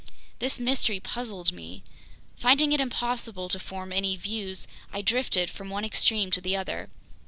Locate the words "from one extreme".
5.51-6.31